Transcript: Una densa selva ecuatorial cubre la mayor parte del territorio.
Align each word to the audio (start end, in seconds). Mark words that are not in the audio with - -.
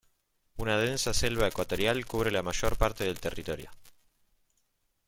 Una 0.57 0.77
densa 0.79 1.13
selva 1.13 1.45
ecuatorial 1.47 2.07
cubre 2.07 2.31
la 2.31 2.41
mayor 2.41 2.75
parte 2.75 3.03
del 3.03 3.19
territorio. 3.19 3.69